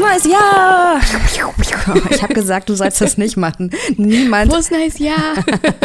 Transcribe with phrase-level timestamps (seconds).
[0.00, 1.00] neues Jahr!
[2.10, 3.70] Ich habe gesagt, du sollst das nicht machen.
[3.96, 5.34] Niemand, Frohes neues Jahr.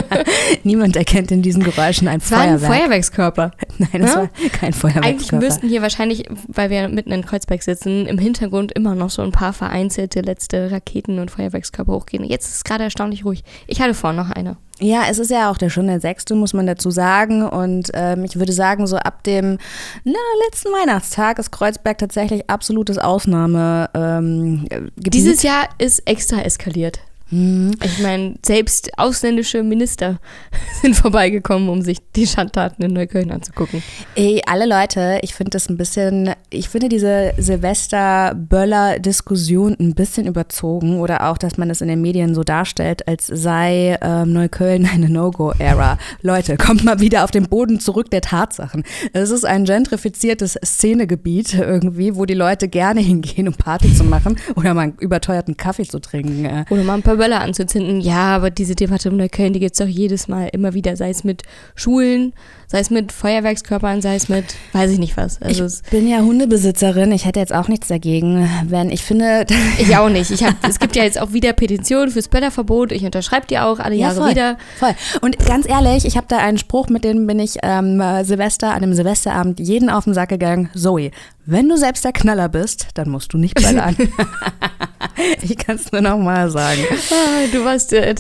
[0.64, 2.74] niemand erkennt in diesen Geräuschen ein war ein Feuerwerk.
[2.74, 3.52] Feuerwerkskörper.
[3.92, 4.18] Nein, das Ja?
[4.22, 5.46] war kein Eigentlich Feuerwerkskörper.
[5.46, 9.32] müssten hier wahrscheinlich, weil wir mitten in Kreuzberg sitzen, im Hintergrund immer noch so ein
[9.32, 12.24] paar vereinzelte letzte Raketen und Feuerwerkskörper hochgehen.
[12.24, 13.44] Jetzt ist es gerade erstaunlich ruhig.
[13.68, 14.58] Ich hatte vorhin noch eine.
[14.80, 17.44] Ja, es ist ja auch der schon der sechste, muss man dazu sagen.
[17.48, 19.58] Und ähm, ich würde sagen, so ab dem
[20.04, 23.90] na, letzten Weihnachtstag ist Kreuzberg tatsächlich absolutes Ausnahmegebiet.
[23.96, 24.68] Ähm,
[24.98, 25.14] Gebiet.
[25.14, 27.00] Dieses Jahr ist extra eskaliert.
[27.30, 27.72] Hm.
[27.84, 30.20] Ich meine, selbst ausländische Minister
[30.82, 33.82] sind vorbeigekommen, um sich die Schandtaten in Neukölln anzugucken.
[34.14, 41.00] Ey, alle Leute, ich finde das ein bisschen, ich finde diese Silvester-Böller-Diskussion ein bisschen überzogen
[41.00, 45.10] oder auch, dass man das in den Medien so darstellt, als sei ähm, Neukölln eine
[45.10, 45.98] No-Go-Ära.
[46.22, 48.84] Leute, kommt mal wieder auf den Boden zurück der Tatsachen.
[49.14, 54.38] Es ist ein gentrifiziertes Szenegebiet irgendwie, wo die Leute gerne hingehen, um Party zu machen
[54.56, 56.46] oder mal einen überteuerten Kaffee zu trinken.
[56.46, 56.66] äh.
[56.70, 58.02] Oder mal ein paar Böller anzuzünden.
[58.02, 60.96] Ja, aber diese Debatte um Neukölln, die gibt es doch jedes Mal immer wieder.
[60.96, 61.44] Sei es mit
[61.76, 62.34] Schulen,
[62.68, 65.42] sei es mit Feuerwerkskörpern, sei es mit weiß ich nicht was.
[65.42, 69.46] Also Ich bin ja Hundebesitzerin, ich hätte jetzt auch nichts dagegen, wenn ich finde,
[69.78, 70.32] ich auch nicht.
[70.32, 72.92] Ich hab, es gibt ja jetzt auch wieder Petitionen fürs Böllerverbot.
[72.92, 74.58] Ich unterschreibe die auch alle Jahre voll, wieder.
[74.78, 74.94] Voll.
[75.22, 78.74] Und ganz ehrlich, ich habe da einen Spruch, mit dem bin ich ähm, äh, Silvester,
[78.74, 80.70] an dem Silvesterabend jeden auf den Sack gegangen.
[80.76, 81.12] Zoe,
[81.46, 83.96] wenn du selbst der Knaller bist, dann musst du nicht böllern.
[85.42, 86.82] ich kann es nur noch mal sagen.
[87.12, 88.16] Ah, du warst äh,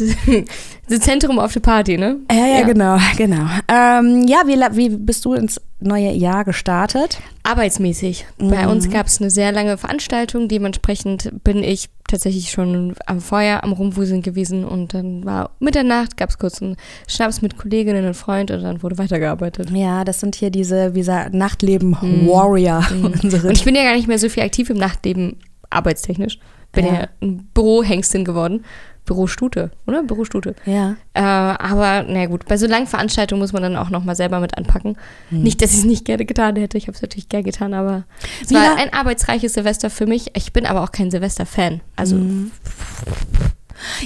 [0.90, 2.18] das Zentrum auf der Party, ne?
[2.31, 3.48] Ja, ja, genau, genau.
[3.68, 7.19] Ähm, ja, wie, wie bist du ins neue Jahr gestartet?
[7.44, 8.25] Arbeitsmäßig.
[8.38, 10.47] Bei uns gab es eine sehr lange Veranstaltung.
[10.47, 14.66] Dementsprechend bin ich tatsächlich schon am Feuer, am Rumwuseln gewesen.
[14.66, 16.75] Und dann war Mitternacht, gab es kurz einen
[17.08, 19.69] Schnaps mit Kolleginnen und Freund und dann wurde weitergearbeitet.
[19.72, 22.85] Ja, das sind hier diese, wie gesagt, Nachtleben-Warrior.
[23.23, 25.38] unsere- Und ich bin ja gar nicht mehr so viel aktiv im Nachtleben
[25.69, 26.40] arbeitstechnisch.
[26.72, 27.07] Bin ja, Ja.
[27.22, 28.66] ein Bürohengstin geworden.
[29.05, 30.03] Bürostute, oder?
[30.03, 30.55] Bürostute.
[30.66, 30.95] ja.
[31.13, 34.57] Äh, aber na gut, bei so langen Veranstaltungen muss man dann auch nochmal selber mit
[34.57, 34.97] anpacken.
[35.29, 36.77] Nicht, dass ich es nicht gerne getan hätte.
[36.77, 38.03] Ich habe es natürlich gerne getan, aber
[38.43, 40.31] es Wie war ein arbeitsreiches Silvester für mich.
[40.35, 41.79] Ich bin aber auch kein Silvester-Fan.
[41.95, 42.17] Also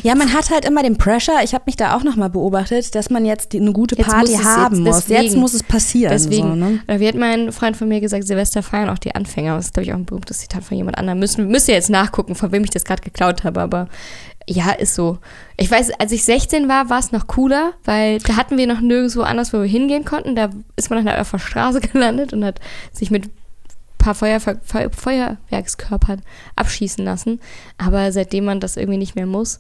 [0.01, 3.09] Ja, man hat halt immer den Pressure, ich habe mich da auch nochmal beobachtet, dass
[3.11, 5.07] man jetzt die, eine gute Jetzt Party muss haben jetzt- muss.
[5.07, 5.39] Jetzt deswegen.
[5.39, 6.11] muss es passieren.
[6.11, 6.79] deswegen, So, ne?
[6.87, 9.55] oder wie hat mein Freund von mir gesagt, Silvester feiern auch die Anfänger.
[9.55, 11.19] Das ist, glaube ich, auch ein berühmtes Zitat von jemand anderem.
[11.19, 13.87] Müssen, müsst ihr jetzt nachgucken, von wem ich das gerade geklaut habe, aber
[14.49, 15.19] ja, ist so.
[15.57, 18.81] Ich weiß, als ich 16 war, war es noch cooler, weil da hatten wir noch
[18.81, 20.35] nirgendwo anders, wo wir hingehen konnten.
[20.35, 22.59] Da ist man dann halt auf der Straße gelandet und hat
[22.91, 23.31] sich mit ein
[23.99, 26.23] paar Feuer, Feu, Feuerwerkskörpern
[26.55, 27.39] abschießen lassen.
[27.77, 29.59] Aber seitdem man das irgendwie nicht mehr muss,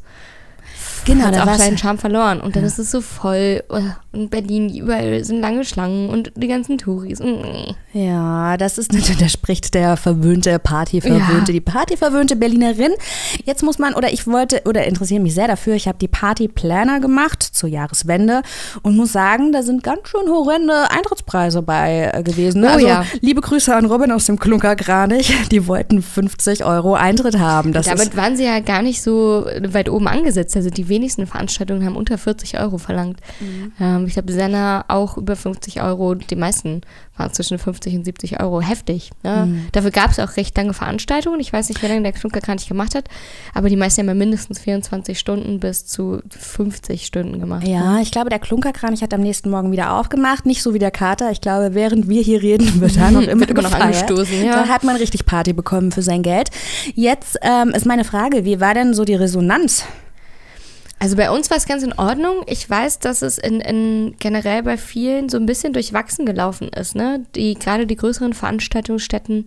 [1.05, 2.41] Genau, hat da auch seinen Charme verloren.
[2.41, 3.63] Und dann ist es so voll.
[3.69, 3.79] oh,
[4.11, 7.19] Und Berlin, überall sind lange Schlangen und die ganzen Touris.
[7.19, 7.73] Mm.
[7.93, 11.53] Ja, das ist natürlich, da spricht der verwöhnte Partyverwöhnte, Ja.
[11.53, 12.91] die Partyverwöhnte Berlinerin.
[13.45, 16.99] Jetzt muss man, oder ich wollte, oder interessiere mich sehr dafür, ich habe die Partyplaner
[16.99, 18.41] gemacht zur Jahreswende
[18.83, 22.63] und muss sagen, da sind ganz schön horrende Eintrittspreise bei äh, gewesen.
[22.63, 23.05] Oh also, ja.
[23.21, 27.73] liebe Grüße an Robin aus dem Klunker Kranich, die wollten 50 Euro Eintritt haben.
[27.73, 30.55] Das Damit waren sie ja gar nicht so weit oben angesetzt.
[30.59, 33.21] Also die wenigsten Veranstaltungen haben unter 40 Euro verlangt.
[33.39, 33.71] Mhm.
[33.79, 36.15] Ähm, ich glaube, Senna auch über 50 Euro.
[36.15, 36.81] Die meisten
[37.15, 38.59] waren zwischen 50 und 70 Euro.
[38.59, 39.11] Heftig.
[39.23, 39.45] Ne?
[39.45, 39.67] Mhm.
[39.71, 41.39] Dafür gab es auch recht lange Veranstaltungen.
[41.39, 43.05] Ich weiß nicht, wie lange der Klunker gar nicht gemacht hat.
[43.53, 47.65] Aber die meisten haben ja mindestens 24 Stunden bis zu 50 Stunden gemacht.
[47.65, 50.45] ja, ich glaube, der Klunkerkranich hat am nächsten Morgen wieder aufgemacht.
[50.45, 51.31] Nicht so wie der Kater.
[51.31, 54.63] Ich glaube, während wir hier reden, wird da noch immer, Wird immer noch angestoßen, ja.
[54.63, 56.49] Da hat man richtig Party bekommen für sein Geld.
[56.95, 59.85] Jetzt ähm, ist meine Frage, wie war denn so die Resonanz?
[60.99, 62.43] Also bei uns war es ganz in Ordnung.
[62.45, 66.93] Ich weiß, dass es in, in generell bei vielen so ein bisschen durchwachsen gelaufen ist.
[66.93, 67.25] Ne?
[67.35, 69.45] Die, gerade die größeren Veranstaltungsstätten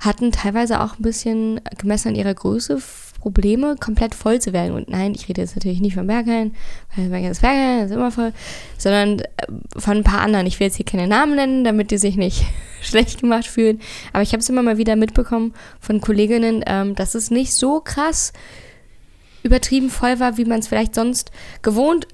[0.00, 2.78] hatten teilweise auch ein bisschen gemessen an ihrer Größe
[3.22, 4.74] Probleme, komplett voll zu werden.
[4.74, 6.54] Und nein, ich rede jetzt natürlich nicht von Berghain,
[6.96, 8.32] weil Berghain ist ist immer voll,
[8.76, 9.24] sondern äh,
[9.76, 10.46] von ein paar anderen.
[10.46, 12.44] Ich will jetzt hier keine Namen nennen, damit die sich nicht
[12.82, 13.80] schlecht gemacht fühlen.
[14.12, 17.80] Aber ich habe es immer mal wieder mitbekommen von Kolleginnen, ähm, dass es nicht so
[17.80, 18.32] krass
[19.42, 21.30] übertrieben voll war, wie man es vielleicht sonst
[21.62, 22.06] gewohnt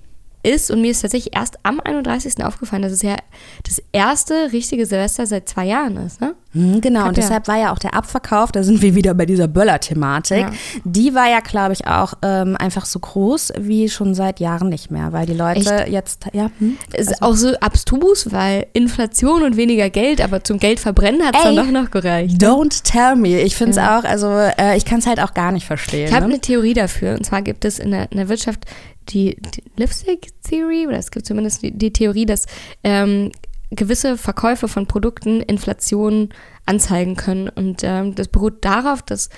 [0.42, 0.70] ist.
[0.70, 2.44] Und mir ist tatsächlich erst am 31.
[2.44, 3.16] aufgefallen, dass es ja
[3.64, 6.20] das erste richtige Silvester seit zwei Jahren ist.
[6.20, 6.34] Ne?
[6.52, 9.12] Hm, genau, Hat und ja- deshalb war ja auch der Abverkauf, da sind wir wieder
[9.12, 10.40] bei dieser Böller-Thematik.
[10.40, 10.50] Ja.
[10.84, 14.90] Die war ja, glaube ich, auch ähm, einfach so groß wie schon seit Jahren nicht
[14.90, 16.78] mehr, weil die Leute jetzt, ja, hm?
[16.92, 21.36] Es ist auch so abstrus, weil Inflation und weniger Geld, aber zum Geld verbrennen hat
[21.36, 22.42] es dann doch noch gereicht.
[22.42, 23.40] Don't tell me.
[23.40, 26.08] Ich finde es auch, also äh, ich kann es halt auch gar nicht verstehen.
[26.08, 26.34] Ich habe ne?
[26.34, 27.12] eine Theorie dafür.
[27.12, 28.64] Und zwar gibt es in der, in der Wirtschaft
[29.10, 32.46] die, die Lipstick Theory, oder es gibt zumindest die, die Theorie, dass
[32.84, 33.32] ähm,
[33.70, 36.30] gewisse Verkäufe von Produkten Inflation
[36.66, 37.48] anzeigen können.
[37.48, 39.28] Und ähm, das beruht darauf, dass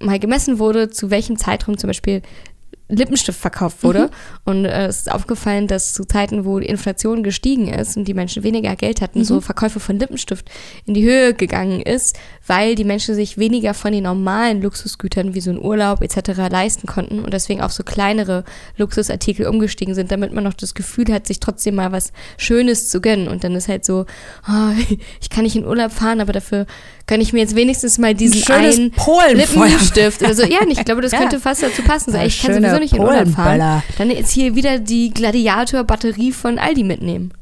[0.00, 2.22] mal gemessen wurde, zu welchem Zeitraum zum Beispiel
[2.90, 4.02] Lippenstift verkauft wurde.
[4.02, 4.08] Mhm.
[4.44, 8.14] Und äh, es ist aufgefallen, dass zu Zeiten, wo die Inflation gestiegen ist und die
[8.14, 9.24] Menschen weniger Geld hatten, mhm.
[9.24, 10.50] so Verkäufe von Lippenstift
[10.86, 15.40] in die Höhe gegangen ist, weil die Menschen sich weniger von den normalen Luxusgütern wie
[15.40, 16.50] so ein Urlaub etc.
[16.50, 18.44] leisten konnten und deswegen auf so kleinere
[18.76, 23.00] Luxusartikel umgestiegen sind, damit man noch das Gefühl hat, sich trotzdem mal was Schönes zu
[23.00, 23.28] gönnen.
[23.28, 24.06] Und dann ist halt so,
[24.48, 24.72] oh,
[25.20, 26.66] ich kann nicht in Urlaub fahren, aber dafür
[27.06, 28.92] kann ich mir jetzt wenigstens mal diesen einen
[29.36, 30.44] Lippenstift oder so.
[30.44, 31.18] Ja, ich glaube, das ja.
[31.18, 32.12] könnte fast dazu passen.
[32.12, 33.82] So, ich kann sowieso nicht in Urlaub fahren.
[33.98, 37.32] Dann jetzt hier wieder die Gladiator-Batterie von Aldi mitnehmen.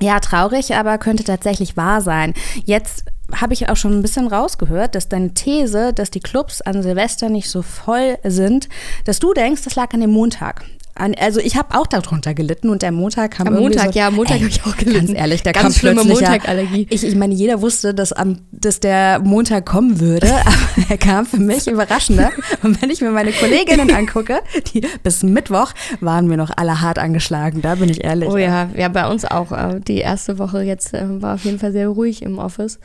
[0.00, 2.34] Ja, traurig, aber könnte tatsächlich wahr sein.
[2.64, 3.04] Jetzt
[3.34, 7.28] habe ich auch schon ein bisschen rausgehört, dass deine These, dass die Clubs an Silvester
[7.28, 8.68] nicht so voll sind,
[9.04, 10.64] dass du denkst, das lag an dem Montag
[10.98, 14.36] also ich habe auch darunter gelitten und der Montag kam Am Montag, so, ja, Montag
[14.36, 15.06] habe ich auch gelitten.
[15.06, 16.28] Ganz ehrlich, der ganz kam schlimme plötzlich.
[16.28, 16.86] Montagallergie.
[16.90, 21.26] Ich, ich meine, jeder wusste, dass, am, dass der Montag kommen würde, aber er kam
[21.26, 22.30] für mich überraschender.
[22.62, 24.40] Und wenn ich mir meine Kolleginnen angucke,
[24.74, 28.28] die bis Mittwoch waren wir noch alle hart angeschlagen, da bin ich ehrlich.
[28.28, 29.52] Oh ja, ja, bei uns auch.
[29.52, 32.78] Äh, die erste Woche jetzt äh, war auf jeden Fall sehr ruhig im Office.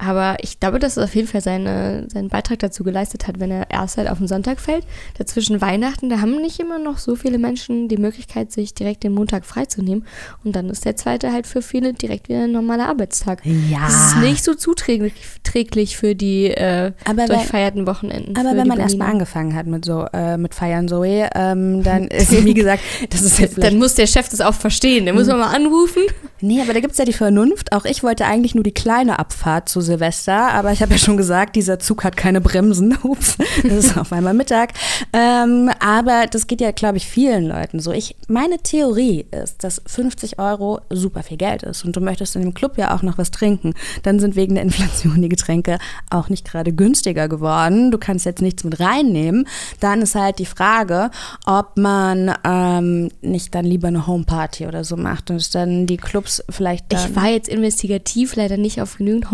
[0.00, 3.50] Aber ich glaube, dass es auf jeden Fall seine, seinen Beitrag dazu geleistet hat, wenn
[3.50, 4.84] er erst halt auf den Sonntag fällt.
[5.18, 9.12] Dazwischen Weihnachten, da haben nicht immer noch so viele Menschen die Möglichkeit, sich direkt den
[9.12, 10.06] Montag freizunehmen.
[10.42, 13.44] Und dann ist der zweite halt für viele direkt wieder ein normaler Arbeitstag.
[13.44, 13.80] Ja.
[13.86, 18.36] Das ist nicht so zuträglich für die äh, aber durchfeierten Wochenenden.
[18.36, 22.32] Aber wenn man erstmal angefangen hat mit so äh, mit Feiern Zoe, ähm, dann ist,
[22.44, 25.04] wie gesagt, das ist ja Dann muss der Chef das auch verstehen.
[25.04, 26.02] Der muss man mal anrufen.
[26.40, 27.72] Nee, aber da gibt es ja die Vernunft.
[27.72, 31.16] Auch ich wollte eigentlich nur die kleine Abfahrt zu Silvester, aber ich habe ja schon
[31.16, 32.96] gesagt, dieser Zug hat keine Bremsen.
[33.02, 34.72] Ups, das ist auf einmal Mittag.
[35.12, 37.92] Ähm, aber das geht ja, glaube ich, vielen Leuten so.
[37.92, 42.42] Ich, meine Theorie ist, dass 50 Euro super viel Geld ist und du möchtest in
[42.42, 43.74] dem Club ja auch noch was trinken.
[44.02, 45.78] Dann sind wegen der Inflation die Getränke
[46.08, 47.90] auch nicht gerade günstiger geworden.
[47.90, 49.46] Du kannst jetzt nichts mit reinnehmen.
[49.80, 51.10] Dann ist halt die Frage,
[51.46, 56.44] ob man ähm, nicht dann lieber eine Homeparty oder so macht und dann die Clubs
[56.48, 56.92] vielleicht.
[56.92, 59.30] ich war jetzt investigativ leider nicht auf genügend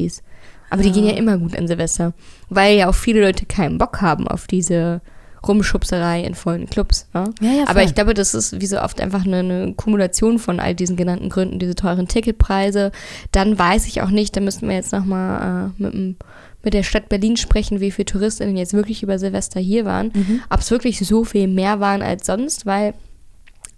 [0.00, 0.22] Homepartys.
[0.72, 2.12] Aber die gehen ja immer gut an Silvester.
[2.48, 5.00] Weil ja auch viele Leute keinen Bock haben auf diese
[5.46, 7.08] Rumschubserei in vollen Clubs.
[7.12, 7.32] Ne?
[7.40, 10.60] Ja, ja, Aber ich glaube, das ist wie so oft einfach eine, eine, Kumulation von
[10.60, 12.92] all diesen genannten Gründen, diese teuren Ticketpreise.
[13.32, 16.16] Dann weiß ich auch nicht, da müssten wir jetzt nochmal äh, mit,
[16.62, 20.12] mit der Stadt Berlin sprechen, wie viele Touristinnen jetzt wirklich über Silvester hier waren.
[20.14, 20.42] Mhm.
[20.50, 22.94] Ob es wirklich so viel mehr waren als sonst, weil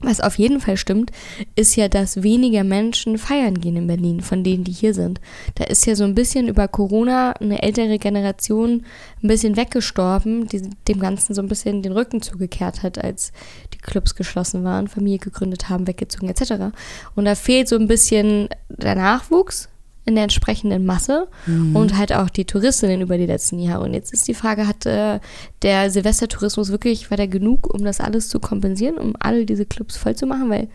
[0.03, 1.11] was auf jeden Fall stimmt,
[1.55, 5.21] ist ja, dass weniger Menschen feiern gehen in Berlin, von denen, die hier sind.
[5.55, 8.85] Da ist ja so ein bisschen über Corona eine ältere Generation
[9.23, 13.33] ein bisschen weggestorben, die dem Ganzen so ein bisschen den Rücken zugekehrt hat, als
[13.73, 16.75] die Clubs geschlossen waren, Familie gegründet haben, weggezogen etc.
[17.15, 19.69] Und da fehlt so ein bisschen der Nachwuchs,
[20.05, 21.77] in der entsprechenden Masse mhm.
[21.77, 23.85] und halt auch die Touristinnen über die letzten Jahre.
[23.85, 25.21] Und jetzt ist die Frage, hat äh,
[25.63, 29.97] der Silvestertourismus wirklich, war der genug, um das alles zu kompensieren, um alle diese Clubs
[29.97, 30.51] voll zu machen?
[30.51, 30.69] Weil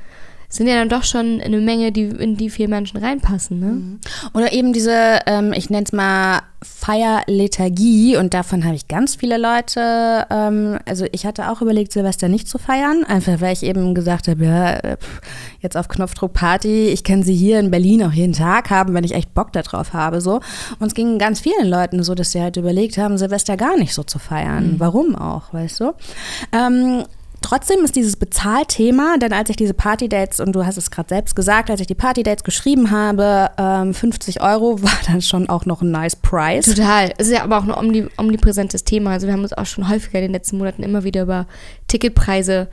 [0.50, 3.60] sind ja dann doch schon eine Menge, die, in die vier Menschen reinpassen.
[3.60, 3.66] Ne?
[3.66, 4.00] Mhm.
[4.34, 9.38] Oder eben diese, ähm, ich nenne es mal Feierlethargie und davon habe ich ganz viele
[9.38, 13.94] Leute, ähm, also ich hatte auch überlegt, Silvester nicht zu feiern, einfach weil ich eben
[13.94, 14.98] gesagt habe, ja, äh,
[15.60, 19.04] jetzt auf Knopfdruck Party, ich kann sie hier in Berlin auch jeden Tag haben, wenn
[19.04, 20.40] ich echt Bock darauf habe, so.
[20.80, 23.94] Und es ging ganz vielen Leuten so, dass sie halt überlegt haben, Silvester gar nicht
[23.94, 24.74] so zu feiern.
[24.74, 24.80] Mhm.
[24.80, 25.94] Warum auch, weißt du?
[26.54, 27.04] Ähm,
[27.42, 31.36] Trotzdem ist dieses Bezahlthema, denn als ich diese Partydates, und du hast es gerade selbst
[31.36, 35.82] gesagt, als ich die Partydates geschrieben habe, ähm, 50 Euro war dann schon auch noch
[35.82, 36.66] ein nice Price.
[36.66, 37.14] Total.
[37.18, 39.12] Es ist ja aber auch ein omnipräsentes Thema.
[39.12, 41.46] Also wir haben uns auch schon häufiger in den letzten Monaten immer wieder über
[41.88, 42.70] Ticketpreise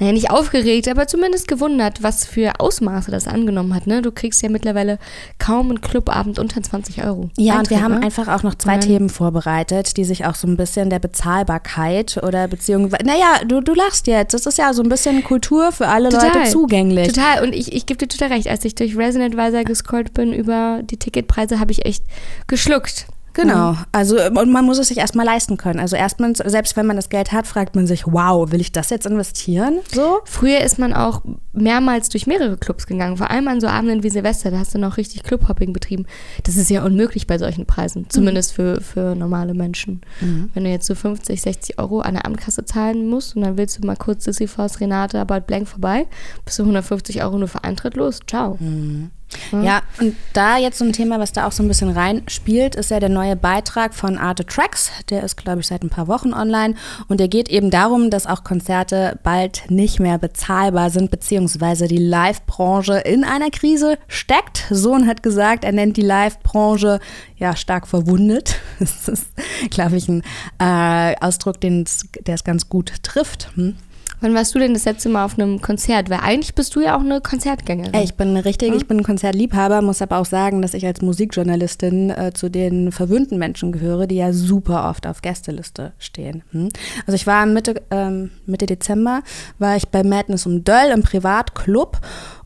[0.00, 3.86] naja, nicht aufgeregt, aber zumindest gewundert, was für Ausmaße das angenommen hat.
[3.86, 4.02] Ne?
[4.02, 4.98] Du kriegst ja mittlerweile
[5.38, 7.30] kaum einen Clubabend unter 20 Euro.
[7.38, 8.02] Ja, Eintritt, und wir haben ne?
[8.02, 12.48] einfach auch noch zwei Themen vorbereitet, die sich auch so ein bisschen der Bezahlbarkeit oder
[12.48, 16.08] beziehungsweise, naja, du, du lachst jetzt, das ist ja so ein bisschen Kultur für alle
[16.08, 17.12] total, Leute zugänglich.
[17.12, 20.32] Total, und ich, ich gebe dir total recht, als ich durch Resident Advisor gescrollt bin
[20.32, 22.02] über die Ticketpreise, habe ich echt
[22.48, 23.06] geschluckt.
[23.34, 23.78] Genau, mhm.
[23.92, 25.80] also und man muss es sich erstmal leisten können.
[25.80, 28.90] Also erstmal, selbst wenn man das Geld hat, fragt man sich, wow, will ich das
[28.90, 29.80] jetzt investieren?
[29.92, 30.20] So?
[30.24, 31.22] Früher ist man auch
[31.52, 34.78] mehrmals durch mehrere Clubs gegangen, vor allem an so Abenden wie Silvester, da hast du
[34.78, 36.06] noch richtig Clubhopping betrieben.
[36.44, 38.54] Das ist ja unmöglich bei solchen Preisen, zumindest mhm.
[38.54, 40.00] für, für normale Menschen.
[40.20, 40.50] Mhm.
[40.54, 43.82] Wenn du jetzt so 50, 60 Euro an der Abendkasse zahlen musst und dann willst
[43.82, 46.06] du mal kurz Sisyphos, Renate, About Blank vorbei,
[46.44, 48.20] bist du 150 Euro nur für Eintritt los.
[48.26, 48.56] Ciao.
[48.60, 49.10] Mhm.
[49.52, 52.90] Ja, und da jetzt so ein Thema, was da auch so ein bisschen reinspielt, ist
[52.90, 54.90] ja der neue Beitrag von Arte Tracks.
[55.10, 56.74] Der ist, glaube ich, seit ein paar Wochen online.
[57.08, 61.98] Und der geht eben darum, dass auch Konzerte bald nicht mehr bezahlbar sind, beziehungsweise die
[61.98, 64.66] Live-Branche in einer Krise steckt.
[64.70, 67.00] Sohn hat gesagt, er nennt die Live-Branche
[67.36, 68.56] ja stark verwundet.
[68.84, 69.26] Das ist,
[69.70, 70.22] glaube ich, ein
[70.58, 71.84] äh, Ausdruck, der
[72.26, 73.50] es ganz gut trifft.
[73.54, 73.76] Hm?
[74.20, 76.10] Wann warst du denn das letzte Mal auf einem Konzert?
[76.10, 77.94] Weil eigentlich bist du ja auch eine Konzertgängerin.
[78.02, 78.76] Ich bin richtig, hm?
[78.76, 82.92] ich bin ein Konzertliebhaber, muss aber auch sagen, dass ich als Musikjournalistin äh, zu den
[82.92, 86.42] verwöhnten Menschen gehöre, die ja super oft auf Gästeliste stehen.
[86.52, 86.70] Hm?
[87.06, 89.22] Also ich war Mitte, ähm, Mitte Dezember,
[89.58, 92.00] war ich bei Madness um Döll im Privatclub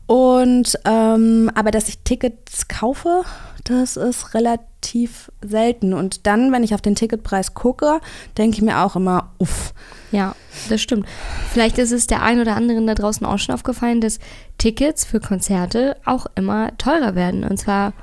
[0.09, 3.21] und ähm, aber dass ich Tickets kaufe,
[3.63, 5.93] das ist relativ selten.
[5.93, 7.99] Und dann, wenn ich auf den Ticketpreis gucke,
[8.37, 9.73] denke ich mir auch immer, uff.
[10.11, 10.35] Ja,
[10.69, 11.07] das stimmt.
[11.51, 14.19] Vielleicht ist es der ein oder anderen da draußen auch schon aufgefallen, dass
[14.57, 17.43] Tickets für Konzerte auch immer teurer werden.
[17.43, 17.93] Und zwar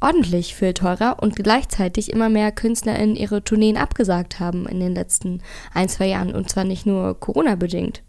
[0.00, 5.42] ordentlich viel teurer und gleichzeitig immer mehr KünstlerInnen ihre Tourneen abgesagt haben in den letzten
[5.74, 6.34] ein, zwei Jahren.
[6.34, 8.02] Und zwar nicht nur Corona-bedingt.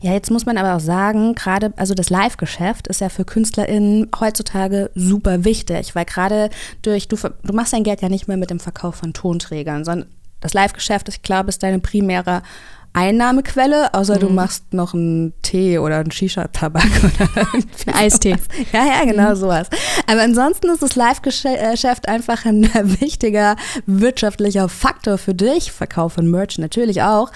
[0.00, 4.08] Ja, jetzt muss man aber auch sagen, gerade, also das Live-Geschäft ist ja für KünstlerInnen
[4.18, 6.50] heutzutage super wichtig, weil gerade
[6.82, 10.08] durch, du, du machst dein Geld ja nicht mehr mit dem Verkauf von Tonträgern, sondern
[10.40, 12.42] das Live-Geschäft, ich glaube, ist deine primäre
[12.94, 14.20] Einnahmequelle, außer mhm.
[14.20, 18.36] du machst noch einen Tee oder einen Shisha-Tabak oder ein Eistee.
[18.72, 19.36] Ja, ja, genau mhm.
[19.36, 19.68] sowas.
[20.06, 22.62] Aber ansonsten ist das Live-Geschäft einfach ein
[23.00, 25.72] wichtiger wirtschaftlicher Faktor für dich.
[25.72, 27.32] Verkauf von Merch natürlich auch.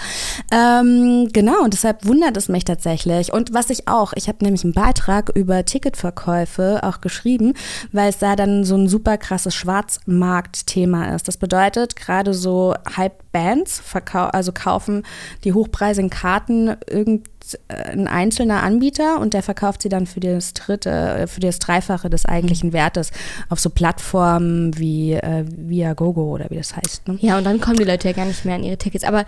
[0.51, 3.33] Ähm, genau, und deshalb wundert es mich tatsächlich.
[3.33, 7.53] Und was ich auch, ich habe nämlich einen Beitrag über Ticketverkäufe auch geschrieben,
[7.91, 11.27] weil es da dann so ein super krasses Schwarzmarktthema ist.
[11.27, 13.83] Das bedeutet, gerade so Hype-Bands
[14.31, 15.03] also kaufen
[15.43, 20.91] die die hochpreisigen Karten irgendein einzelner Anbieter und der verkauft sie dann für das dritte,
[20.91, 22.73] äh, für das Dreifache des eigentlichen mhm.
[22.73, 23.11] Wertes
[23.49, 27.07] auf so Plattformen wie äh, Viagogo oder wie das heißt.
[27.07, 27.17] Ne?
[27.21, 29.03] Ja, und dann kommen die Leute ja gar nicht mehr an ihre Tickets.
[29.03, 29.25] Aber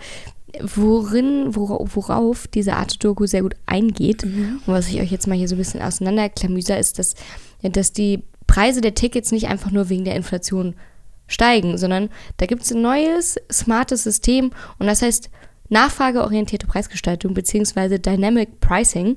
[0.60, 4.60] worin, worauf diese Art Doku sehr gut eingeht mhm.
[4.64, 7.14] und was ich euch jetzt mal hier so ein bisschen auseinanderklamüser, ist, dass,
[7.62, 10.76] dass die Preise der Tickets nicht einfach nur wegen der Inflation
[11.26, 15.30] steigen, sondern da gibt es ein neues, smartes System und das heißt
[15.68, 17.98] nachfrageorientierte Preisgestaltung bzw.
[17.98, 19.16] Dynamic Pricing.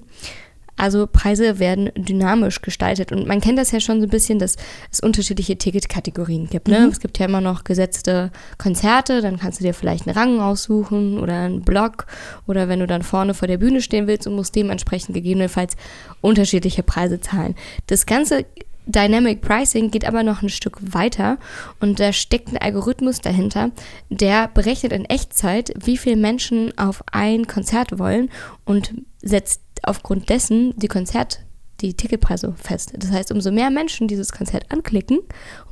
[0.78, 4.58] Also Preise werden dynamisch gestaltet und man kennt das ja schon so ein bisschen, dass
[4.92, 6.68] es unterschiedliche Ticketkategorien gibt.
[6.68, 6.82] Ne?
[6.82, 6.92] Mhm.
[6.92, 11.18] Es gibt ja immer noch gesetzte Konzerte, dann kannst du dir vielleicht einen Rang aussuchen
[11.18, 12.08] oder einen Block
[12.46, 15.78] oder wenn du dann vorne vor der Bühne stehen willst und musst dementsprechend gegebenenfalls
[16.20, 17.56] unterschiedliche Preise zahlen.
[17.88, 18.46] Das Ganze
[18.86, 21.38] Dynamic Pricing geht aber noch ein Stück weiter
[21.80, 23.72] und da steckt ein Algorithmus dahinter,
[24.10, 28.30] der berechnet in Echtzeit, wie viele Menschen auf ein Konzert wollen
[28.64, 31.40] und setzt aufgrund dessen die Konzert
[31.82, 32.94] die Ticketpreise fest.
[32.98, 35.20] Das heißt, umso mehr Menschen dieses Konzert anklicken,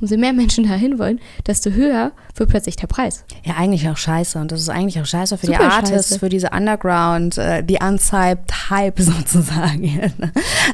[0.00, 3.24] umso mehr Menschen dahin wollen, desto höher wird plötzlich der Preis.
[3.44, 4.38] Ja, eigentlich auch scheiße.
[4.38, 6.18] Und das ist eigentlich auch scheiße für Super die Artists, scheiße.
[6.18, 10.12] für diese Underground, äh, die unsyped Hype sozusagen.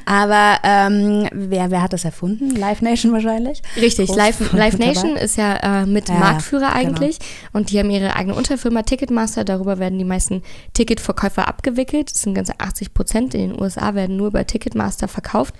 [0.04, 2.56] Aber ähm, wer, wer hat das erfunden?
[2.56, 3.62] Live Nation wahrscheinlich?
[3.76, 6.74] Richtig, Groß Live, Live Nation ist ja äh, mit ja, Marktführer genau.
[6.74, 7.18] eigentlich.
[7.18, 7.30] Genau.
[7.52, 9.44] Und die haben ihre eigene Unterfirma Ticketmaster.
[9.44, 10.42] Darüber werden die meisten
[10.74, 12.10] Ticketverkäufer abgewickelt.
[12.10, 13.34] Das sind ganze 80 Prozent.
[13.34, 15.54] In den USA werden nur bei Ticketmaster verkauft verkauft.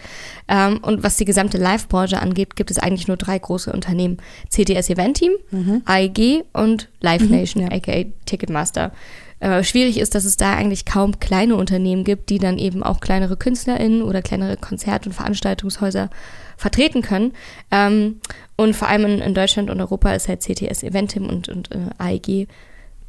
[0.48, 4.18] Ähm, und was die gesamte Live-Branche angeht, gibt es eigentlich nur drei große Unternehmen.
[4.48, 5.82] CTS Event Team, mhm.
[5.84, 7.76] AEG und Live mhm, Nation, mhm, ja.
[7.76, 8.92] aka Ticketmaster.
[9.40, 13.00] Äh, schwierig ist, dass es da eigentlich kaum kleine Unternehmen gibt, die dann eben auch
[13.00, 16.10] kleinere KünstlerInnen oder kleinere Konzert- und Veranstaltungshäuser
[16.58, 17.32] vertreten können.
[17.70, 18.20] Ähm,
[18.56, 21.78] und vor allem in, in, Deutschland und Europa ist halt CTS Eventim und, und äh,
[21.96, 22.48] AEG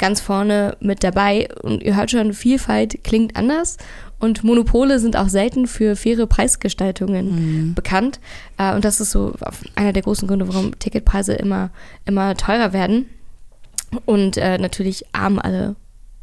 [0.01, 1.47] ganz vorne mit dabei.
[1.61, 3.77] Und ihr hört schon, Vielfalt klingt anders
[4.19, 7.73] und Monopole sind auch selten für faire Preisgestaltungen mhm.
[7.75, 8.19] bekannt.
[8.57, 9.33] Äh, und das ist so
[9.75, 11.69] einer der großen Gründe, warum Ticketpreise immer,
[12.05, 13.05] immer teurer werden.
[14.05, 15.75] Und äh, natürlich armen alle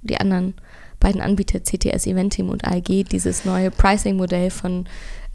[0.02, 0.54] die anderen
[1.00, 4.86] beiden Anbieter, CTS Eventim und AEG, dieses neue Pricing-Modell von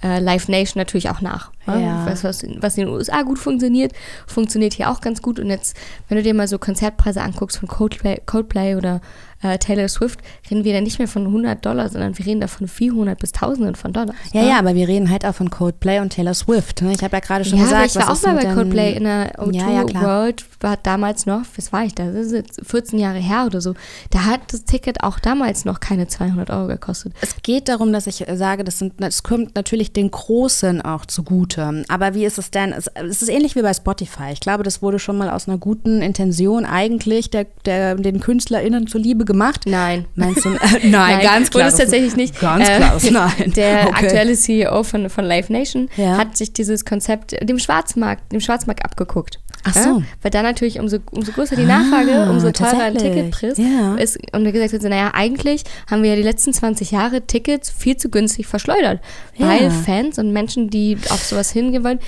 [0.04, 1.52] äh, Live Nation natürlich auch nach.
[1.68, 2.06] Ja.
[2.06, 3.94] Was, was, was in den USA gut funktioniert,
[4.28, 5.40] funktioniert hier auch ganz gut.
[5.40, 5.78] Und jetzt,
[6.10, 9.02] wenn du dir mal so Konzertpreise anguckst von Coldplay, Coldplay oder
[9.44, 12.48] äh, Taylor Swift, reden wir dann nicht mehr von 100 Dollar, sondern wir reden da
[12.48, 14.16] von 400 bis Tausenden von Dollar.
[14.32, 14.50] Ja, ne?
[14.50, 16.82] ja, aber wir reden halt auch von Coldplay und Taylor Swift.
[16.82, 16.94] Ne?
[16.94, 19.36] Ich habe ja gerade schon ja, gesagt, ich war auch mal bei Coldplay in der
[19.36, 22.98] O2 ja, ja, World, war damals noch, was war ich da, das ist jetzt 14
[23.00, 23.74] Jahre her oder so.
[24.10, 27.14] Da hat das Ticket auch damals noch keine 200 Euro gekostet.
[27.22, 31.53] Es geht darum, dass ich sage, das, sind, das kommt natürlich den Großen auch zugute.
[31.58, 32.74] Aber wie ist es denn?
[32.74, 32.88] Es,
[33.22, 34.32] ist ähnlich wie bei Spotify.
[34.32, 38.88] Ich glaube, das wurde schon mal aus einer guten Intention eigentlich der, der, den KünstlerInnen
[38.88, 39.62] zuliebe gemacht.
[39.66, 40.06] Nein.
[40.16, 40.50] Meinst du?
[40.50, 41.66] Äh, nein, nein, ganz klar.
[41.66, 42.40] Wurde es tatsächlich nicht.
[42.40, 43.54] Ganz klar, äh, nein.
[43.56, 44.06] Der okay.
[44.06, 46.18] aktuelle CEO von, von Live Nation Ja.
[46.18, 49.40] hat sich dieses Konzept dem Schwarzmarkt, dem Schwarzmarkt abgeguckt.
[49.66, 49.80] Ach so.
[49.80, 50.02] Ja?
[50.22, 52.98] Weil da natürlich umso, umso größer die Nachfrage, Ah, umso teurer ein.
[52.98, 53.96] Ticketpreis Ja.
[53.96, 54.18] ist.
[54.34, 57.96] Und wir gesagt haben, naja, eigentlich haben wir ja die letzten 20 Jahre Tickets viel
[57.98, 59.00] zu günstig verschleudert.
[59.38, 59.48] Ja.
[59.48, 62.00] Weil Fans und Menschen, die auf sowas hingehen wollen,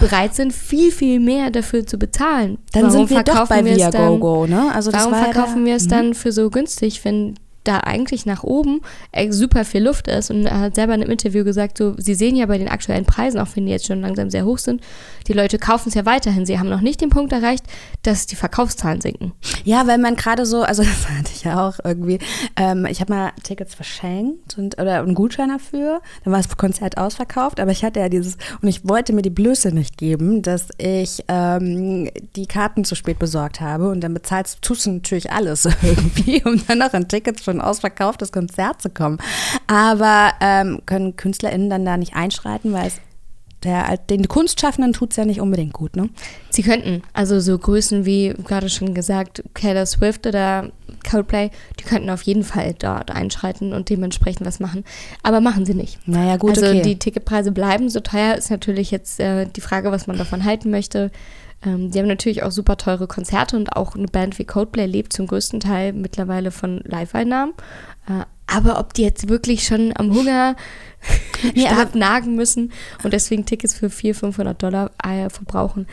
[0.00, 2.58] bereit sind, viel, viel mehr dafür zu bezahlen.
[2.72, 4.72] Dann Warum sind wir doch verkaufen bei wir es dann- Viagogo, ne?
[4.74, 7.34] Also das Warum verkaufen wir es dann für so günstig, wenn
[7.68, 8.80] da eigentlich nach oben
[9.12, 10.30] äh, super viel Luft ist?
[10.30, 13.04] Und er hat selber in einem Interview gesagt, so, sie sehen ja bei den aktuellen
[13.04, 14.82] Preisen, auch wenn die jetzt schon langsam sehr hoch sind,
[15.26, 16.46] die Leute kaufen es ja weiterhin.
[16.46, 17.64] Sie haben noch nicht den Punkt erreicht,
[18.02, 19.32] dass die Verkaufszahlen sinken.
[19.64, 22.18] Ja, weil man gerade so, also das hatte ich ja auch irgendwie,
[22.56, 26.98] ähm, ich habe mal Tickets verschenkt und, oder einen Gutschein dafür, dann war das Konzert
[26.98, 30.68] ausverkauft, aber ich hatte ja dieses, und ich wollte mir die Blöße nicht geben, dass
[30.78, 35.66] ich ähm, die Karten zu spät besorgt habe und dann bezahlst, tust du natürlich alles
[35.82, 39.18] irgendwie, um dann noch ein Ticket für ein ausverkauftes Konzert zu kommen.
[39.66, 43.00] Aber ähm, können KünstlerInnen dann da nicht einschreiten, weil es
[43.64, 46.10] der, den Kunstschaffenden tut es ja nicht unbedingt gut, ne?
[46.50, 50.70] Sie könnten, also so Größen wie gerade schon gesagt, Taylor Swift oder
[51.08, 51.50] Coldplay,
[51.80, 54.84] die könnten auf jeden Fall dort einschreiten und dementsprechend was machen.
[55.24, 55.98] Aber machen sie nicht.
[56.06, 56.82] Naja, gut, also okay.
[56.82, 60.70] die Ticketpreise bleiben so teuer, ist natürlich jetzt äh, die Frage, was man davon halten
[60.70, 61.10] möchte.
[61.64, 65.12] Ähm, die haben natürlich auch super teure Konzerte und auch eine Band wie Coldplay lebt
[65.12, 67.54] zum größten Teil mittlerweile von Live-Einnahmen.
[68.08, 70.56] Äh, aber ob die jetzt wirklich schon am Hunger
[71.56, 72.72] stark nagen müssen
[73.04, 75.86] und deswegen Tickets für 400, 500 Dollar äh, verbrauchen,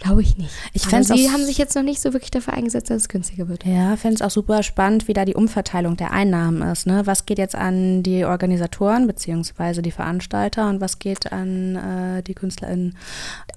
[0.00, 0.50] glaube ich nicht.
[0.72, 3.08] Ich aber sie auch- haben sich jetzt noch nicht so wirklich dafür eingesetzt, dass es
[3.08, 3.64] günstiger wird.
[3.64, 6.86] Ja, finde es auch super spannend, wie da die Umverteilung der Einnahmen ist.
[6.86, 7.02] Ne?
[7.06, 12.34] Was geht jetzt an die Organisatoren beziehungsweise die Veranstalter und was geht an äh, die
[12.34, 12.96] KünstlerInnen?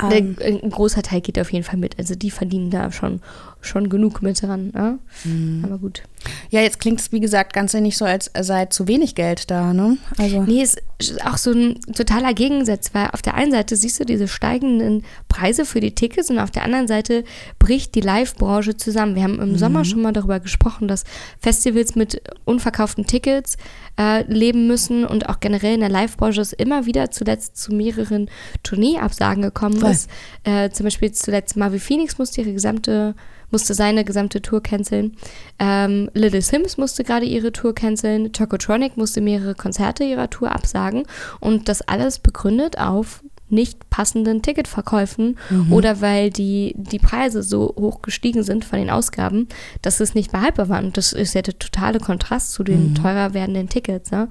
[0.02, 1.98] Ähm, Der- Ein großer Teil geht auf jeden Fall mit.
[1.98, 3.22] Also die verdienen da schon,
[3.66, 4.72] schon genug mit dran.
[4.74, 5.00] Ne?
[5.24, 5.64] Mhm.
[5.66, 6.04] Aber gut.
[6.50, 9.74] ja, jetzt klingt es, wie gesagt, ganz nicht so, als sei zu wenig Geld da.
[9.74, 9.98] Ne?
[10.18, 14.00] Also, Nee, es ist auch so ein totaler Gegensatz, weil auf der einen Seite siehst
[14.00, 17.24] du diese steigenden Preise für die Tickets und auf der anderen Seite
[17.60, 19.16] bricht die Live-Branche zusammen.
[19.16, 21.04] Wir haben im Sommer schon mal darüber gesprochen, dass
[21.40, 23.58] Festivals mit unverkauften Tickets
[24.00, 28.30] äh, leben müssen und auch generell in der Live-Branche es immer wieder zuletzt zu mehreren
[28.64, 29.92] Tourneeabsagen gekommen Voll.
[29.92, 30.10] ist.
[30.44, 33.16] Äh, zum Beispiel zuletzt Marvi Phoenix musste ihre gesamte
[33.54, 35.16] musste seine gesamte Tour canceln.
[35.60, 38.32] Ähm, Little Sims musste gerade ihre Tour canceln.
[38.34, 41.04] Chocotronic musste mehrere Konzerte ihrer Tour absagen.
[41.40, 45.38] Und das alles begründet auf nicht passenden Ticketverkäufen
[45.70, 49.48] oder weil die, die Preise so hoch gestiegen sind von den Ausgaben,
[49.84, 50.84] dass es nicht behaltbar war.
[50.84, 54.10] Und das ist ja der totale Kontrast zu den teurer werdenden Tickets.
[54.10, 54.28] Ne?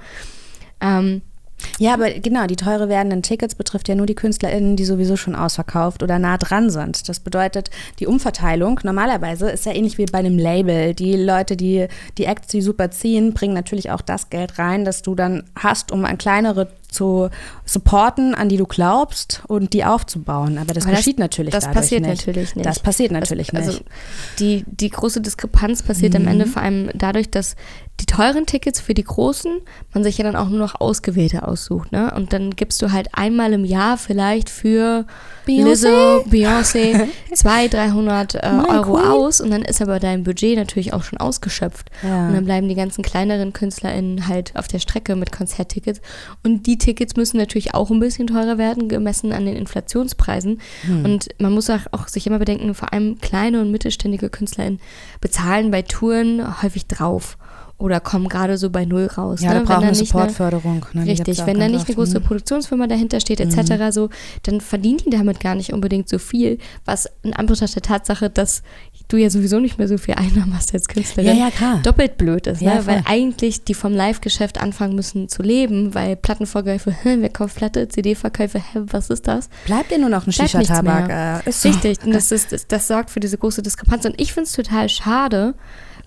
[0.80, 1.22] Ähm,
[1.78, 5.34] ja, aber genau, die teure werdenden Tickets betrifft ja nur die KünstlerInnen, die sowieso schon
[5.34, 7.08] ausverkauft oder nah dran sind.
[7.08, 10.94] Das bedeutet, die Umverteilung normalerweise ist ja ähnlich wie bei einem Label.
[10.94, 11.86] Die Leute, die
[12.18, 15.92] die Acts, die super ziehen, bringen natürlich auch das Geld rein, das du dann hast,
[15.92, 17.30] um an kleinere zu
[17.64, 20.58] supporten, an die du glaubst und die aufzubauen.
[20.58, 22.26] Aber das Aber das- geschieht natürlich das passiert nicht.
[22.26, 22.66] natürlich nicht.
[22.66, 23.84] Das passiert natürlich das, Also nicht.
[24.38, 27.56] die, die große Diskrepanz passiert am Ende vor allem dadurch, dass
[28.00, 29.60] die teuren Tickets für die großen
[29.94, 31.92] man sich ja dann auch nur noch ausgewählte aussucht.
[31.92, 32.12] Ne?
[32.14, 35.06] Und dann gibst du halt einmal im Jahr vielleicht für
[35.46, 35.64] Beyoncé?
[35.64, 39.06] Lizzo, Beyoncé 200, 300 äh, Euro Queen.
[39.06, 41.90] aus und dann ist aber dein Budget natürlich auch schon ausgeschöpft.
[42.02, 42.28] Ja.
[42.28, 46.00] Und dann bleiben die ganzen kleineren KünstlerInnen halt auf der Strecke mit Konzerttickets.
[46.42, 50.60] Und die Tickets müssen natürlich auch ein bisschen teurer werden, gemessen an den Inflationspreisen.
[50.86, 51.04] Hm.
[51.04, 54.80] Und man muss auch, auch sich immer bedenken, vor allem kleine und mittelständige KünstlerInnen
[55.20, 57.36] bezahlen bei Touren häufig drauf.
[57.82, 59.40] Oder kommen gerade so bei Null raus.
[59.42, 59.60] Ja, ne?
[59.60, 60.86] da brauchen eine Supportförderung.
[60.92, 61.04] Ne?
[61.04, 62.24] Richtig, wenn da nicht eine große Mhm.
[62.24, 64.08] Produktionsfirma dahinter steht, etc., so,
[64.44, 68.62] dann verdienen die damit gar nicht unbedingt so viel, was in Anbetracht der Tatsache, dass
[69.08, 71.80] du ja sowieso nicht mehr so viel Einnahmen hast als Künstlerin, Ja, ja, klar.
[71.82, 72.86] doppelt blöd ist, Ja, ne?
[72.86, 78.58] weil eigentlich die vom Live-Geschäft anfangen müssen zu leben, weil Plattenverkäufe, wer kauft Platte, CD-Verkäufe,
[78.58, 79.48] hä, was ist das?
[79.66, 81.42] Bleibt dir nur noch ein Shisha-Tabak.
[81.46, 81.68] Äh, so.
[81.68, 84.04] Richtig, und das, ist, das, das sorgt für diese große Diskrepanz.
[84.04, 85.54] Und ich finde es total schade,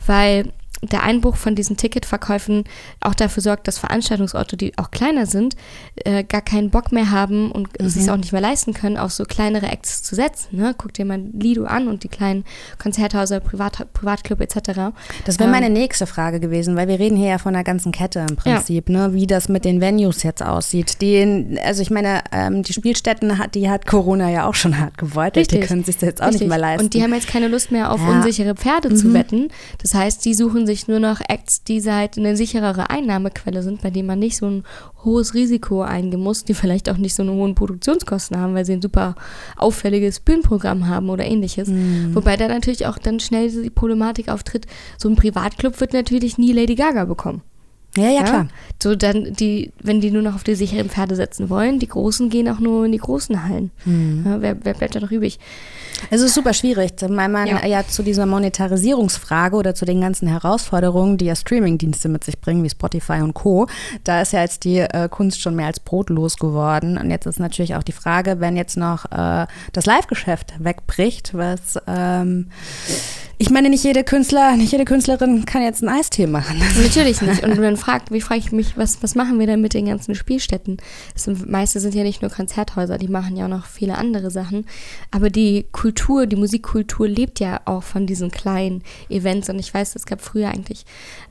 [0.08, 2.66] weil der Einbruch von diesen Ticketverkäufen
[3.02, 5.56] auch dafür sorgt, dass Veranstaltungsorte, die auch kleiner sind,
[6.04, 7.90] äh, gar keinen Bock mehr haben und Mhm.
[7.90, 10.58] sich auch nicht mehr leisten können, auf so kleinere Acts zu setzen.
[10.58, 10.76] Ne?
[10.78, 12.44] Guck dir mal Lido an und die kleinen
[12.78, 14.92] Konzerthäuser, Privat, Privatclub etc.
[15.26, 17.92] Das wäre Ähm, meine nächste Frage gewesen, weil wir reden hier ja von einer ganzen
[17.92, 21.02] Kette im Prinzip, ne, wie das mit den Venues jetzt aussieht.
[21.02, 24.98] Die, also ich meine, ähm, die Spielstätten hat, die hat Corona ja auch schon hart
[24.98, 25.36] gewollt.
[25.36, 26.50] Die können sich das jetzt auch nicht Richtig.
[26.50, 26.86] mehr leisten.
[26.86, 28.08] Und die haben jetzt keine Lust mehr auf Ja.
[28.08, 28.16] Mhm.
[28.18, 29.48] unsichere Pferde zu wetten.
[29.82, 33.82] Das heißt, die suchen sich plötzlich nur noch Acts, die halt eine sicherere Einnahmequelle sind,
[33.82, 34.64] bei denen man nicht so ein
[35.04, 38.74] hohes Risiko eingehen muss, die vielleicht auch nicht so eine hohen Produktionskosten haben, weil sie
[38.74, 39.16] ein super
[39.56, 41.70] auffälliges Bühnenprogramm haben oder ähnliches.
[41.70, 42.14] Mhm.
[42.14, 44.66] Wobei da natürlich auch dann schnell die Problematik auftritt,
[44.98, 47.42] so ein Privatclub wird natürlich nie Lady Gaga bekommen.
[47.98, 48.48] Ja, ja, klar.
[48.82, 52.30] So dann die, wenn die nur noch auf die sicheren Pferde setzen wollen, die Großen
[52.30, 53.72] gehen auch nur in die großen Hallen.
[53.86, 54.24] Mhm.
[54.26, 55.40] Ja, wer, wer, bleibt da noch übrig?
[56.10, 57.66] Es ist super schwierig, weil man ja.
[57.66, 57.88] ja.
[57.88, 62.70] zu dieser Monetarisierungsfrage oder zu den ganzen Herausforderungen, die ja Streamingdienste mit sich bringen, wie
[62.70, 63.68] Spotify und Co.,
[64.04, 66.98] da ist ja jetzt die äh, Kunst schon mehr als brotlos geworden.
[66.98, 71.80] Und jetzt ist natürlich auch die Frage, wenn jetzt noch äh, das Live-Geschäft wegbricht, was
[71.88, 72.50] ähm,
[73.38, 76.58] ich meine, nicht jede Künstler, nicht jede Künstlerin kann jetzt einen Eistee machen.
[76.84, 77.44] Natürlich nicht.
[77.44, 80.16] Und dann fragt, wie frage ich mich, was, was machen wir denn mit den ganzen
[80.16, 80.78] Spielstätten?
[81.14, 84.66] Das meiste sind ja nicht nur Konzerthäuser, die machen ja auch noch viele andere Sachen.
[85.12, 89.50] Aber die Kultur, die Musikkultur lebt ja auch von diesen kleinen Events.
[89.50, 90.86] Und ich weiß, es gab früher eigentlich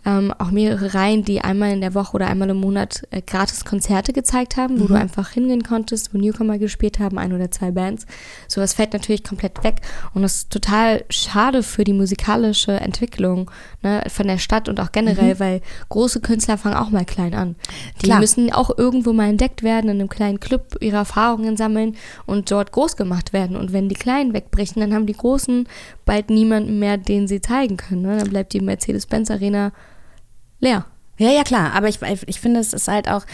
[0.05, 3.65] ähm, auch mehrere Reihen, die einmal in der Woche oder einmal im Monat äh, gratis
[3.65, 4.89] Konzerte gezeigt haben, wo mhm.
[4.89, 8.05] du einfach hingehen konntest, wo Newcomer gespielt haben, ein oder zwei Bands.
[8.47, 9.81] Sowas fällt natürlich komplett weg.
[10.13, 13.51] Und das ist total schade für die musikalische Entwicklung
[13.83, 15.41] ne, von der Stadt und auch generell, mhm.
[15.41, 17.57] weil große Künstler fangen auch mal klein an.
[18.03, 18.21] Die Klar.
[18.21, 22.73] müssen auch irgendwo mal entdeckt werden, in einem kleinen Club ihre Erfahrungen sammeln und dort
[22.73, 23.57] groß gemacht werden.
[23.57, 25.69] Und wenn die Kleinen wegbrechen, dann haben die Großen
[26.05, 28.03] bald niemanden mehr, den sie zeigen können.
[28.03, 28.19] Ne?
[28.19, 29.73] Dann bleibt die Mercedes-Benz Arena
[30.61, 30.87] leer.
[31.17, 31.73] Ja, ja, klar.
[31.75, 33.25] Aber ich, ich finde, es ist halt auch,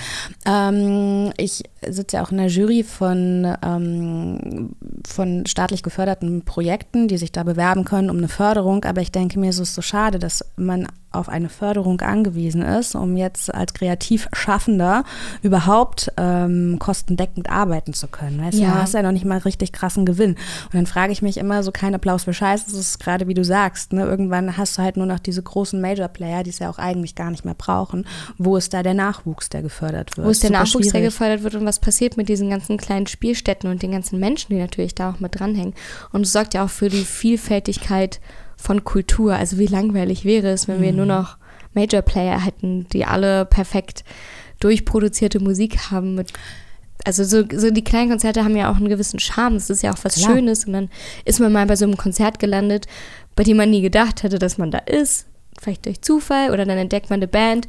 [0.45, 4.71] ähm, ich sitze ja auch in der Jury von, ähm,
[5.07, 8.85] von staatlich geförderten Projekten, die sich da bewerben können um eine Förderung.
[8.85, 12.95] Aber ich denke mir, es ist so schade, dass man auf eine Förderung angewiesen ist,
[12.95, 15.05] um jetzt als Kreativschaffender
[15.43, 18.41] überhaupt ähm, kostendeckend arbeiten zu können.
[18.41, 18.69] Weißt ja.
[18.69, 20.31] du, hast ja noch nicht mal richtig krassen Gewinn.
[20.31, 23.35] Und dann frage ich mich immer, so kein Applaus für Scheiß, das ist gerade wie
[23.35, 24.05] du sagst, ne?
[24.05, 27.31] irgendwann hast du halt nur noch diese großen Major-Player, die es ja auch eigentlich gar
[27.31, 28.07] nicht mehr brauchen.
[28.39, 30.27] Wo ist da der Nachwuchs, der gefördert wird?
[30.27, 30.93] Wo ist der Super Nachwuchs, schwierig.
[30.93, 34.55] der gefördert wird und was passiert mit diesen ganzen kleinen Spielstätten und den ganzen Menschen,
[34.55, 35.75] die natürlich da auch mit dranhängen?
[36.13, 38.21] Und es sorgt ja auch für die Vielfältigkeit
[38.61, 39.35] von Kultur.
[39.35, 40.83] Also wie langweilig wäre es, wenn mhm.
[40.83, 41.13] wir nur mhm.
[41.13, 41.37] noch
[41.75, 44.05] Major Player hätten, die alle perfekt
[44.61, 46.33] durchproduzierte Musik haben mit
[47.05, 49.55] also so, so die kleinen Konzerte haben ja auch einen gewissen Charme.
[49.55, 50.35] Das ist ja auch was Klar.
[50.35, 50.67] Schönes.
[50.67, 50.91] Und dann
[51.25, 52.87] ist man mal bei so einem Konzert gelandet,
[53.37, 55.27] bei dem man nie gedacht hätte, dass man da ist.
[55.59, 57.67] Vielleicht durch Zufall oder dann entdeckt man eine Band,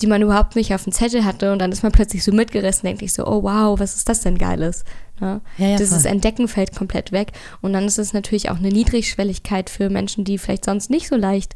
[0.00, 1.52] die man überhaupt nicht auf dem Zettel hatte.
[1.52, 4.20] Und dann ist man plötzlich so mitgerissen, denkt sich so, oh wow, was ist das
[4.20, 4.84] denn Geiles?
[5.20, 5.40] Ne?
[5.58, 6.10] Ja, ja, Dieses voll.
[6.10, 7.32] Entdecken fällt komplett weg.
[7.60, 11.16] Und dann ist es natürlich auch eine Niedrigschwelligkeit für Menschen, die vielleicht sonst nicht so
[11.16, 11.54] leicht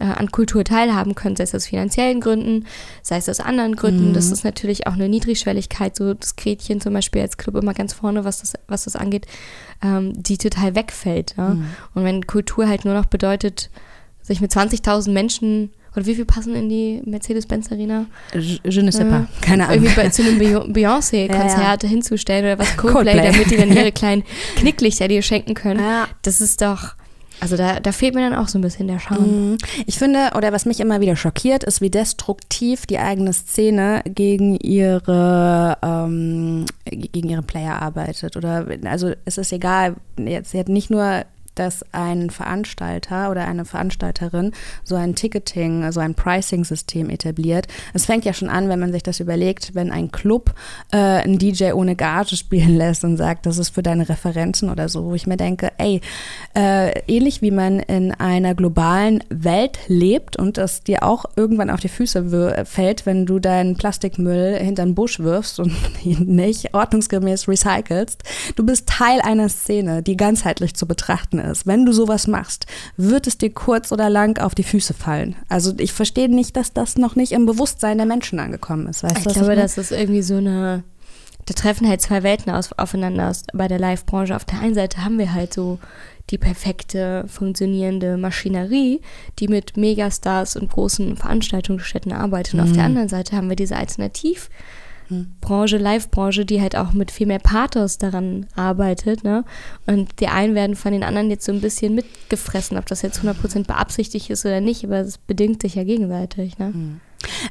[0.00, 2.66] äh, an Kultur teilhaben können, sei es aus finanziellen Gründen,
[3.02, 4.08] sei es aus anderen Gründen.
[4.08, 4.14] Mhm.
[4.14, 7.92] Das ist natürlich auch eine Niedrigschwelligkeit, so das Gretchen zum Beispiel als Club immer ganz
[7.92, 9.26] vorne, was das, was das angeht,
[9.82, 11.34] ähm, die total wegfällt.
[11.36, 11.50] Ja?
[11.50, 11.66] Mhm.
[11.94, 13.70] Und wenn Kultur halt nur noch bedeutet,
[14.22, 18.06] sich mit 20.000 Menschen oder wie viel passen in die Mercedes-Benz Arena?
[18.32, 19.24] Je ne sais pas.
[19.40, 19.84] Keine Ahnung.
[19.84, 20.38] Irgendwie bei, zu einem
[20.72, 21.88] Beyoncé-Konzert ja, ja.
[21.88, 24.22] hinzustellen oder was Coldplay, Coldplay, damit die dann ihre kleinen
[24.56, 25.80] Knicklichter dir schenken können.
[25.80, 26.06] Ja.
[26.22, 26.94] Das ist doch.
[27.40, 29.52] Also da, da fehlt mir dann auch so ein bisschen der Charme.
[29.52, 29.58] Mhm.
[29.86, 34.56] Ich finde, oder was mich immer wieder schockiert, ist, wie destruktiv die eigene Szene gegen
[34.56, 38.36] ihre, ähm, gegen ihre Player arbeitet.
[38.36, 43.64] Oder also es ist egal, jetzt sie hat nicht nur dass ein Veranstalter oder eine
[43.64, 44.52] Veranstalterin
[44.84, 47.66] so ein Ticketing, so ein Pricing-System etabliert.
[47.92, 50.54] Es fängt ja schon an, wenn man sich das überlegt, wenn ein Club
[50.92, 54.88] äh, einen DJ ohne Gage spielen lässt und sagt, das ist für deine Referenzen oder
[54.88, 56.00] so, wo ich mir denke, ey,
[56.56, 61.80] äh, ähnlich wie man in einer globalen Welt lebt und das dir auch irgendwann auf
[61.80, 65.72] die Füße fällt, wenn du deinen Plastikmüll hinter den Busch wirfst und
[66.04, 68.22] ihn nicht ordnungsgemäß recycelst.
[68.56, 73.26] Du bist Teil einer Szene, die ganzheitlich zu betrachten ist, wenn du sowas machst, wird
[73.26, 75.36] es dir kurz oder lang auf die Füße fallen.
[75.48, 79.02] Also ich verstehe nicht, dass das noch nicht im Bewusstsein der Menschen angekommen ist.
[79.02, 80.84] Weißt ich du, glaube, ich das ist irgendwie so eine,
[81.46, 84.36] da treffen halt zwei Welten aus, aufeinander aus, bei der Live-Branche.
[84.36, 85.78] Auf der einen Seite haben wir halt so
[86.30, 89.00] die perfekte funktionierende Maschinerie,
[89.38, 92.54] die mit Megastars und großen Veranstaltungsstätten arbeitet.
[92.54, 92.66] Und mhm.
[92.66, 92.86] auf der mhm.
[92.86, 94.48] anderen Seite haben wir diese Alternativ-
[95.40, 99.24] Branche, Live-Branche, die halt auch mit viel mehr Pathos daran arbeitet.
[99.24, 99.44] Ne?
[99.86, 103.20] Und die einen werden von den anderen jetzt so ein bisschen mitgefressen, ob das jetzt
[103.20, 106.58] 100% beabsichtigt ist oder nicht, aber es bedingt sich ja gegenseitig.
[106.58, 106.70] Ne?
[106.74, 107.00] Mhm.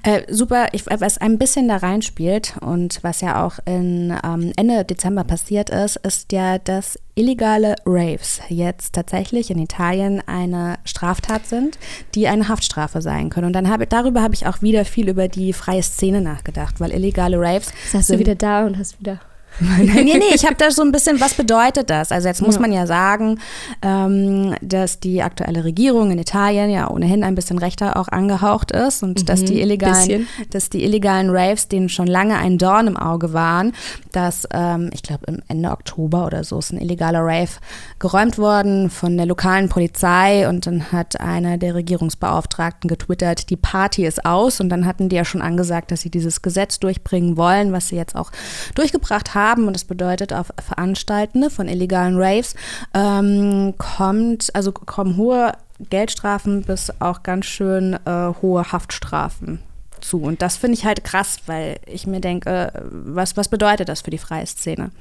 [0.04, 4.84] Äh, super, ich, was ein bisschen da reinspielt und was ja auch in, ähm, Ende
[4.86, 11.78] Dezember passiert ist, ist ja, dass illegale Raves jetzt tatsächlich in Italien eine Straftat sind,
[12.16, 13.48] die eine Haftstrafe sein können.
[13.48, 16.92] Und dann habe darüber habe ich auch wieder viel über die freie Szene nachgedacht, weil
[16.92, 17.74] illegale Raves.
[17.92, 19.20] Saß du wieder da und hast wieder
[19.60, 22.12] nee, nee, ich habe da so ein bisschen, was bedeutet das?
[22.12, 22.62] Also jetzt muss ja.
[22.62, 23.40] man ja sagen,
[23.82, 29.04] ähm, dass die aktuelle Regierung in Italien ja ohnehin ein bisschen rechter auch angehaucht ist
[29.04, 32.96] und mhm, dass, die illegalen, dass die illegalen Raves denen schon lange ein Dorn im
[32.96, 33.74] Auge waren,
[34.14, 37.52] dass ähm, ich glaube im Ende Oktober oder so ist ein illegaler Rave
[38.00, 44.06] geräumt worden von der lokalen Polizei und dann hat einer der Regierungsbeauftragten getwittert, die Party
[44.06, 47.74] ist aus und dann hatten die ja schon angesagt, dass sie dieses Gesetz durchbringen wollen,
[47.74, 48.32] was sie jetzt auch
[48.76, 52.56] durchgebracht haben haben, und das bedeutet auf Veranstaltende von illegalen Raves,
[52.94, 55.54] ähm, kommt, also kommen hohe
[55.90, 59.60] Geldstrafen bis auch ganz schön äh, hohe Haftstrafen
[60.02, 60.22] zu.
[60.22, 64.12] Und das finde ich halt krass, weil ich mir denke, was, was bedeutet das für
[64.12, 64.92] die freie Szene?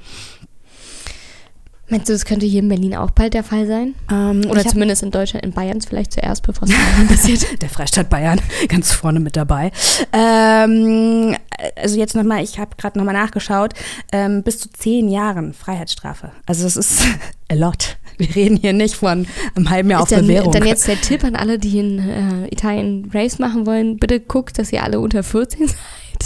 [1.91, 3.95] Meinst du, das könnte hier in Berlin auch bald der Fall sein?
[4.11, 6.75] Ähm, Oder zumindest in Deutschland, in Bayern vielleicht zuerst, bevor es
[7.09, 7.47] passiert.
[7.63, 9.73] der Freistaat Bayern, ganz vorne mit dabei.
[10.13, 11.35] Ähm,
[11.77, 13.73] also jetzt nochmal, ich habe gerade nochmal nachgeschaut,
[14.13, 16.31] ähm, bis zu zehn Jahren Freiheitsstrafe.
[16.47, 17.03] Also das ist
[17.49, 17.97] a lot.
[18.19, 20.53] Wir reden hier nicht von einem halben Jahr ist auf dann, Bewährung.
[20.53, 24.59] Dann jetzt der Tipp an alle, die in äh, Italien Race machen wollen, bitte guckt,
[24.59, 25.77] dass ihr alle unter 14 seid.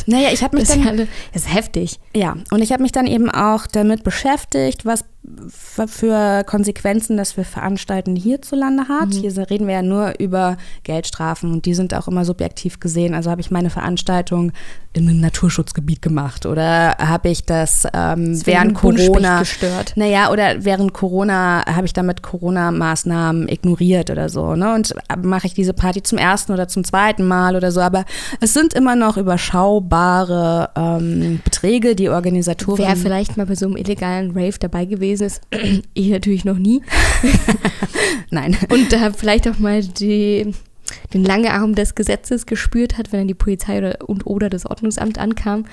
[0.07, 0.89] Naja, ich habe mich das dann.
[0.89, 2.01] Alle, das ist heftig.
[2.17, 5.05] Ja, und ich habe mich dann eben auch damit beschäftigt, was
[5.47, 9.11] für Konsequenzen das für Veranstalten hierzulande hat.
[9.11, 9.13] Mhm.
[9.13, 13.15] Hier reden wir ja nur über Geldstrafen und die sind auch immer subjektiv gesehen.
[13.15, 14.53] Also habe ich meine Veranstaltung
[14.95, 19.93] in einem Naturschutzgebiet gemacht oder habe ich das ähm, während Corona gestört.
[19.95, 24.57] Naja, oder während Corona habe ich damit Corona-Maßnahmen ignoriert oder so.
[24.57, 24.75] Ne?
[24.75, 27.81] Und mache ich diese Party zum ersten oder zum zweiten Mal oder so.
[27.81, 28.05] Aber
[28.41, 32.79] es sind immer noch überschaubare ähm, Beträge, die Organisatoren.
[32.79, 35.43] Wäre vielleicht mal bei so einem illegalen Rave dabei gewesen ist.
[35.95, 36.83] ich natürlich noch nie.
[38.31, 38.57] Nein.
[38.71, 40.53] Und da vielleicht auch mal die
[41.15, 44.67] den langen Arm des Gesetzes gespürt hat, wenn dann die Polizei oder, und oder das
[44.67, 45.65] Ordnungsamt ankam,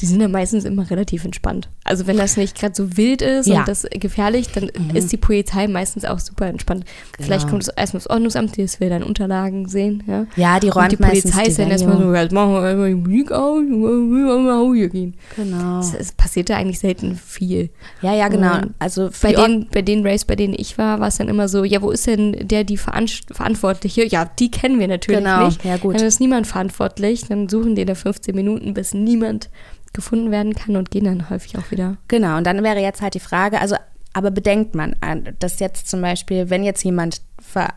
[0.00, 1.68] die sind ja meistens immer relativ entspannt.
[1.84, 3.60] Also wenn das nicht gerade so wild ist ja.
[3.60, 4.94] und das gefährlich, dann mhm.
[4.94, 6.84] ist die Polizei meistens auch super entspannt.
[7.12, 7.26] Genau.
[7.26, 10.02] Vielleicht kommt es erstmal das Ordnungsamt, das will dann Unterlagen sehen.
[10.06, 12.88] Ja, ja die räumt und die Polizei ist dann erstmal so, jetzt machen wir erstmal
[12.88, 15.14] die Musik aus, wir hier gehen.
[15.36, 15.80] Genau.
[15.80, 17.70] Es, passiert ja eigentlich selten viel.
[18.02, 18.56] Ja, ja, genau.
[18.56, 21.48] Und also bei den, bei den Race, bei denen ich war, war es dann immer
[21.48, 24.06] so, ja, wo ist denn der, die Verantwortliche?
[24.06, 25.46] Ja, die kennen wir natürlich genau.
[25.46, 25.64] nicht.
[25.64, 25.94] Ja, gut.
[25.94, 29.48] Dann ist niemand verantwortlich, dann suchen die da 15 Minuten, bis niemand
[29.92, 31.96] gefunden werden kann und gehen dann häufig auch wieder.
[32.08, 33.76] Genau, und dann wäre jetzt halt die Frage, also
[34.12, 34.96] aber bedenkt man,
[35.38, 37.20] dass jetzt zum Beispiel, wenn jetzt jemand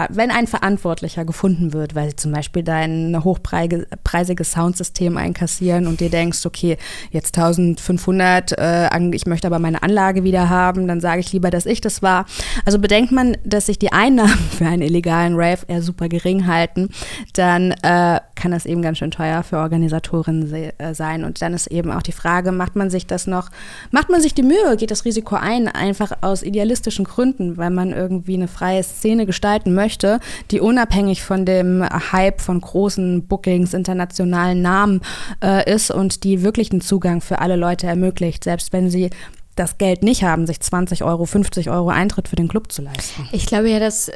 [0.10, 6.10] wenn ein Verantwortlicher gefunden wird, weil sie zum Beispiel dein hochpreisiges Soundsystem einkassieren und dir
[6.10, 6.78] denkst, okay,
[7.12, 11.66] jetzt 1500, äh, ich möchte aber meine Anlage wieder haben, dann sage ich lieber, dass
[11.66, 12.26] ich das war.
[12.64, 16.90] Also bedenkt man, dass sich die Einnahmen für einen illegalen Rave eher super gering halten,
[17.34, 21.26] dann äh, kann das eben ganz schön teuer für Organisatoren äh, sein.
[21.26, 23.50] Und dann ist eben auch die Frage, macht man sich das noch,
[23.92, 27.92] macht man sich die Mühe, geht das Risiko ein, einfach aus idealistischen Gründen, weil man
[27.92, 30.20] irgendwie eine freie Szene gestaltet gestalten möchte,
[30.52, 35.02] die unabhängig von dem Hype von großen Bookings, internationalen Namen
[35.44, 39.10] äh, ist und die wirklichen Zugang für alle Leute ermöglicht, selbst wenn sie
[39.56, 43.28] das Geld nicht haben, sich 20 Euro, 50 Euro Eintritt für den Club zu leisten.
[43.32, 44.12] Ich glaube ja, dass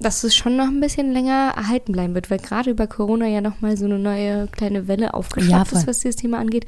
[0.00, 3.42] dass es schon noch ein bisschen länger erhalten bleiben wird, weil gerade über Corona ja
[3.42, 6.64] nochmal so eine neue kleine Welle aufgeschnappt ja, ist, was dieses Thema angeht.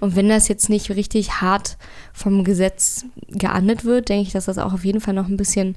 [0.00, 1.76] Und wenn das jetzt nicht richtig hart
[2.14, 5.76] vom Gesetz geahndet wird, denke ich, dass das auch auf jeden Fall noch ein bisschen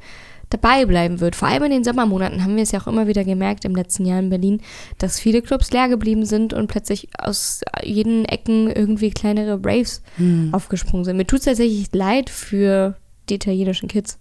[0.53, 1.35] dabei bleiben wird.
[1.35, 4.05] Vor allem in den Sommermonaten haben wir es ja auch immer wieder gemerkt im letzten
[4.05, 4.61] Jahr in Berlin,
[4.97, 10.49] dass viele Clubs leer geblieben sind und plötzlich aus jeden Ecken irgendwie kleinere Braves hm.
[10.53, 11.17] aufgesprungen sind.
[11.17, 12.95] Mir tut es tatsächlich leid für
[13.29, 14.19] die italienischen Kids.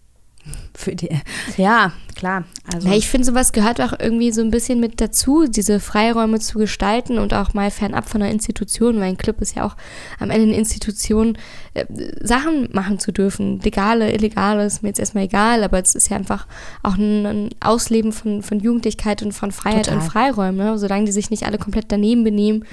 [0.75, 1.09] Für die,
[1.57, 2.45] ja, klar.
[2.73, 2.89] Also.
[2.89, 6.59] Ja, ich finde, sowas gehört auch irgendwie so ein bisschen mit dazu, diese Freiräume zu
[6.59, 9.77] gestalten und auch mal fernab von einer Institution, weil ein Club ist ja auch
[10.19, 11.39] am Ende eine Institution,
[11.75, 11.85] äh,
[12.21, 13.61] Sachen machen zu dürfen.
[13.61, 16.47] Legale, illegale ist mir jetzt erstmal egal, aber es ist ja einfach
[16.83, 20.01] auch ein, ein Ausleben von, von Jugendlichkeit und von Freiheit Total.
[20.01, 20.57] und Freiräumen.
[20.57, 20.79] Ne?
[20.79, 22.65] Solange die sich nicht alle komplett daneben benehmen,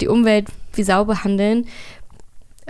[0.00, 1.66] die Umwelt wie Sau behandeln,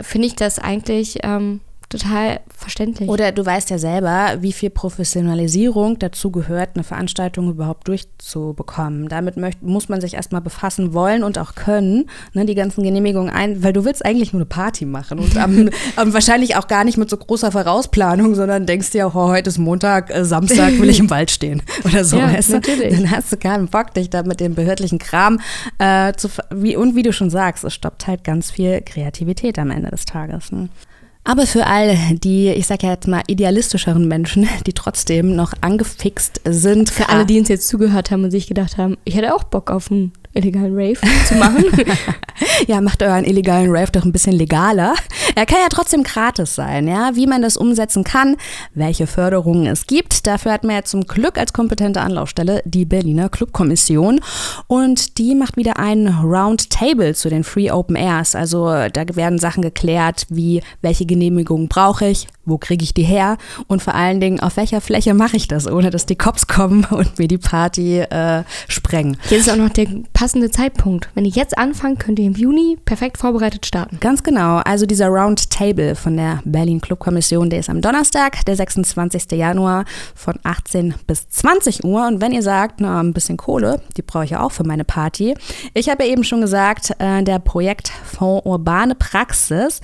[0.01, 1.19] finde ich das eigentlich.
[1.25, 3.09] Ähm, total verständlich.
[3.09, 9.09] Oder du weißt ja selber, wie viel Professionalisierung dazu gehört, eine Veranstaltung überhaupt durchzubekommen.
[9.09, 13.33] Damit möcht, muss man sich erstmal befassen wollen und auch können, ne, die ganzen Genehmigungen
[13.33, 16.83] ein, weil du willst eigentlich nur eine Party machen und am, am wahrscheinlich auch gar
[16.83, 20.91] nicht mit so großer Vorausplanung, sondern denkst dir, oh, heute ist Montag, äh, Samstag will
[20.91, 22.19] ich im Wald stehen oder so.
[22.19, 22.55] Ja, weißt du?
[22.55, 22.97] natürlich.
[22.97, 25.41] Dann hast du keinen Bock, dich da mit dem behördlichen Kram
[25.79, 29.71] äh, zu, wie, und wie du schon sagst, es stoppt halt ganz viel Kreativität am
[29.71, 30.51] Ende des Tages.
[30.51, 30.69] Ne?
[31.27, 36.41] Aber für all die, ich sage ja jetzt mal, idealistischeren Menschen, die trotzdem noch angefixt
[36.45, 36.89] sind.
[36.89, 39.73] Für alle, die uns jetzt zugehört haben und sich gedacht haben, ich hätte auch Bock
[39.73, 41.65] auf ein illegalen Rave zu machen.
[42.67, 44.95] ja, macht euren illegalen Rave doch ein bisschen legaler.
[45.35, 47.11] Er kann ja trotzdem gratis sein, ja.
[47.15, 48.37] Wie man das umsetzen kann,
[48.75, 50.27] welche Förderungen es gibt.
[50.27, 54.21] Dafür hat man ja zum Glück als kompetente Anlaufstelle die Berliner Clubkommission.
[54.67, 58.35] Und die macht wieder ein Roundtable zu den Free Open Airs.
[58.35, 63.37] Also da werden Sachen geklärt, wie welche Genehmigung brauche ich, wo kriege ich die her
[63.67, 66.85] und vor allen Dingen, auf welcher Fläche mache ich das, ohne dass die Cops kommen
[66.91, 68.45] und mir die Party äh,
[68.87, 69.17] sprengen.
[69.31, 71.09] Jetzt ist auch noch der passende Zeitpunkt.
[71.15, 73.99] Wenn ihr jetzt anfangt, könnt ihr im Juni perfekt vorbereitet starten.
[74.01, 74.59] Ganz genau.
[74.59, 79.33] Also dieser Roundtable von der Berlin Clubkommission, der ist am Donnerstag, der 26.
[79.33, 82.07] Januar von 18 bis 20 Uhr.
[82.07, 84.85] Und wenn ihr sagt, na, ein bisschen Kohle, die brauche ich ja auch für meine
[84.85, 85.35] Party.
[85.75, 89.81] Ich habe ja eben schon gesagt, äh, der Projektfonds Urbane Praxis,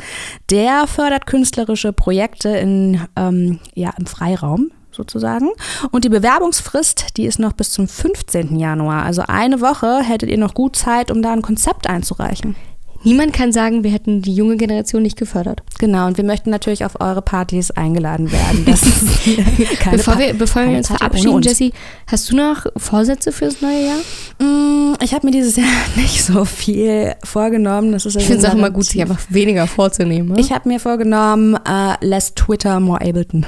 [0.50, 5.50] der fördert künstlerische Projekte in, ähm, ja, im Freiraum sozusagen.
[5.90, 8.58] Und die Bewerbungsfrist, die ist noch bis zum 15.
[8.58, 9.04] Januar.
[9.04, 12.56] Also eine Woche hättet ihr noch gut Zeit, um da ein Konzept einzureichen.
[13.04, 15.62] Niemand kann sagen, wir hätten die junge Generation nicht gefördert.
[15.80, 18.64] Genau, und wir möchten natürlich auf eure Partys eingeladen werden.
[19.90, 21.42] bevor wir, bevor wir uns verabschieden.
[21.42, 21.72] Jessie,
[22.06, 23.98] hast du noch Vorsätze fürs neue Jahr?
[24.38, 27.90] Mm, ich habe mir dieses Jahr nicht so viel vorgenommen.
[27.92, 30.30] Das ist ich finde es auch immer gut, sich einfach weniger vorzunehmen.
[30.30, 30.40] Ne?
[30.40, 33.46] Ich habe mir vorgenommen, uh, less Twitter, more Ableton.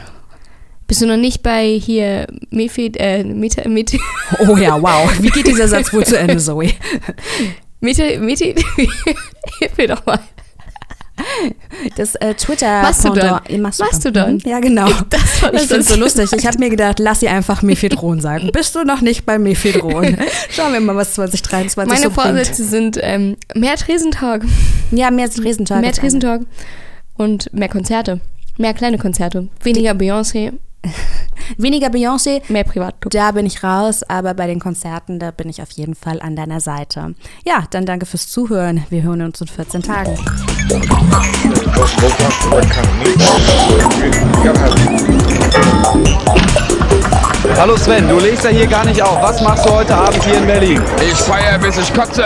[0.87, 3.97] Bist du noch nicht bei hier Mefid, äh, Meta, Meta
[4.47, 5.11] Oh ja, wow.
[5.21, 6.73] Wie geht dieser Satz wohl zu Ende, Zoe?
[7.81, 10.21] Meta, Meta, hilf mir doch mal.
[11.97, 13.41] Das äh, Twitter Mastodon.
[13.61, 14.39] Mastodon.
[14.45, 14.89] Ja, genau.
[15.11, 16.31] Das ich finde es so lustig.
[16.37, 18.51] Ich habe mir gedacht, lass sie einfach Mephedron sagen.
[18.53, 20.17] Bist du noch nicht bei Mephedron?
[20.51, 22.71] Schauen wir mal, was 2023 Meine so Vorsätze bringt.
[22.71, 24.43] sind ähm, mehr Tresentalk.
[24.91, 25.83] Ja, mehr Tresentalk.
[25.83, 26.43] Mehr Tresentalk
[27.17, 28.21] und mehr Konzerte.
[28.57, 29.49] Mehr kleine Konzerte.
[29.63, 30.53] Weniger Beyoncé.
[31.59, 32.43] Weniger Beyoncé.
[32.49, 33.13] Mehr Privatclub.
[33.13, 36.37] Da bin ich raus, aber bei den Konzerten, da bin ich auf jeden Fall an
[36.37, 37.15] deiner Seite.
[37.45, 38.85] Ja, dann danke fürs Zuhören.
[38.91, 40.17] Wir hören uns in 14 Tagen.
[47.57, 49.23] Hallo Sven, du legst ja hier gar nicht auf.
[49.23, 50.83] Was machst du heute Abend hier in Berlin?
[51.01, 52.25] Ich feiere bis ich kotze.